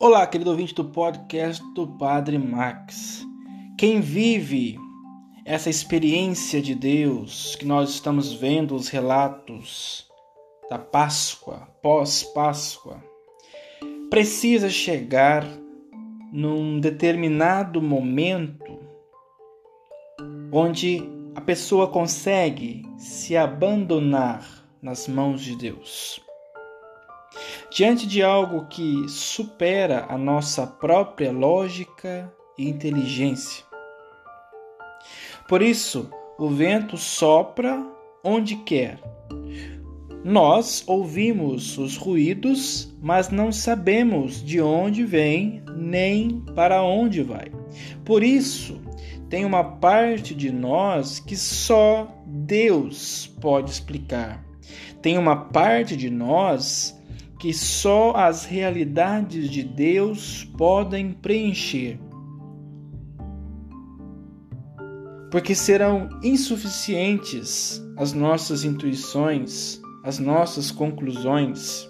[0.00, 3.26] Olá, querido ouvinte do podcast do Padre Max.
[3.76, 4.78] Quem vive
[5.44, 10.08] essa experiência de Deus que nós estamos vendo os relatos
[10.70, 13.02] da Páscoa, pós-Páscoa,
[14.08, 15.44] precisa chegar
[16.32, 18.78] num determinado momento
[20.52, 21.02] onde
[21.34, 26.27] a pessoa consegue se abandonar nas mãos de Deus
[27.78, 32.28] diante de algo que supera a nossa própria lógica
[32.58, 33.64] e inteligência.
[35.48, 37.86] Por isso, o vento sopra
[38.24, 38.98] onde quer.
[40.24, 47.52] Nós ouvimos os ruídos, mas não sabemos de onde vem nem para onde vai.
[48.04, 48.80] Por isso,
[49.30, 54.44] tem uma parte de nós que só Deus pode explicar.
[55.00, 56.97] Tem uma parte de nós
[57.38, 62.00] que só as realidades de Deus podem preencher.
[65.30, 71.88] Porque serão insuficientes as nossas intuições, as nossas conclusões.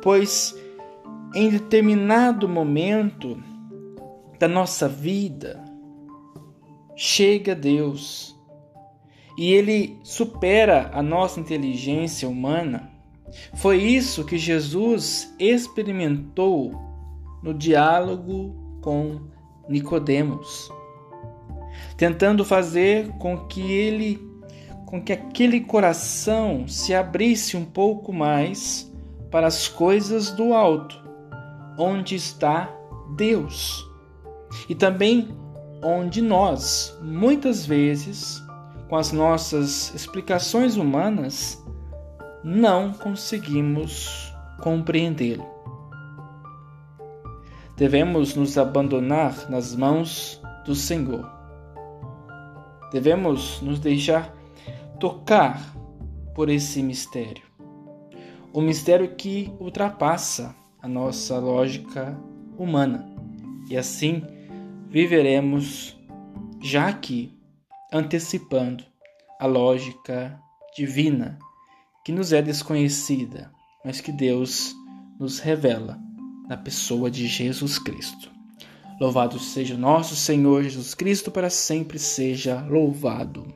[0.00, 0.54] Pois
[1.34, 3.42] em determinado momento
[4.38, 5.64] da nossa vida,
[6.94, 8.38] chega Deus
[9.38, 12.91] e ele supera a nossa inteligência humana
[13.54, 16.72] foi isso que Jesus experimentou
[17.42, 19.20] no diálogo com
[19.68, 20.70] Nicodemos,
[21.96, 24.32] tentando fazer com que ele
[24.86, 28.92] com que aquele coração se abrisse um pouco mais
[29.30, 31.02] para as coisas do alto,
[31.78, 32.70] onde está
[33.16, 33.82] Deus.
[34.68, 35.34] E também
[35.82, 38.42] onde nós, muitas vezes,
[38.90, 41.61] com as nossas explicações humanas,
[42.44, 45.46] não conseguimos compreendê-lo.
[47.76, 51.28] Devemos nos abandonar nas mãos do Senhor.
[52.92, 54.34] Devemos nos deixar
[55.00, 55.74] tocar
[56.34, 57.42] por esse mistério.
[58.52, 62.18] O mistério que ultrapassa a nossa lógica
[62.58, 63.08] humana.
[63.70, 64.22] E assim
[64.88, 65.96] viveremos
[66.60, 67.32] já aqui,
[67.92, 68.84] antecipando
[69.40, 70.38] a lógica
[70.76, 71.38] divina
[72.04, 73.52] que nos é desconhecida,
[73.84, 74.74] mas que Deus
[75.18, 75.98] nos revela
[76.48, 78.30] na pessoa de Jesus Cristo.
[79.00, 83.51] Louvado seja nosso Senhor Jesus Cristo, para sempre seja louvado.